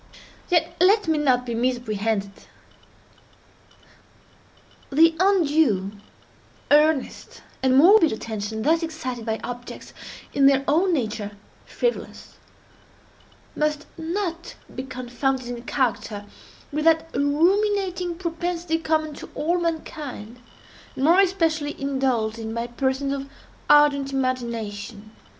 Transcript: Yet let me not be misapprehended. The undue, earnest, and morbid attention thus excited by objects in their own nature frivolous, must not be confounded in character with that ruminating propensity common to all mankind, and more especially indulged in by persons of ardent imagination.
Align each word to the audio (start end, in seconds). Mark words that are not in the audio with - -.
Yet 0.49 0.75
let 0.81 1.07
me 1.07 1.19
not 1.19 1.45
be 1.45 1.53
misapprehended. 1.53 2.31
The 4.91 5.15
undue, 5.19 5.91
earnest, 6.71 7.43
and 7.61 7.77
morbid 7.77 8.11
attention 8.11 8.63
thus 8.63 8.81
excited 8.81 9.27
by 9.27 9.39
objects 9.43 9.93
in 10.33 10.47
their 10.47 10.63
own 10.67 10.91
nature 10.91 11.37
frivolous, 11.67 12.37
must 13.55 13.85
not 13.95 14.55
be 14.73 14.81
confounded 14.81 15.45
in 15.45 15.61
character 15.65 16.25
with 16.71 16.85
that 16.85 17.07
ruminating 17.13 18.15
propensity 18.15 18.79
common 18.79 19.13
to 19.13 19.29
all 19.35 19.59
mankind, 19.59 20.39
and 20.95 21.03
more 21.03 21.19
especially 21.19 21.79
indulged 21.79 22.39
in 22.39 22.55
by 22.55 22.65
persons 22.65 23.13
of 23.13 23.29
ardent 23.69 24.11
imagination. 24.11 25.11